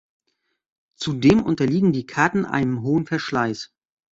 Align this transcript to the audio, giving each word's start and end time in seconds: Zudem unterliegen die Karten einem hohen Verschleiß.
Zudem 0.95 1.43
unterliegen 1.43 1.91
die 1.93 2.07
Karten 2.07 2.43
einem 2.43 2.81
hohen 2.81 3.05
Verschleiß. 3.05 3.71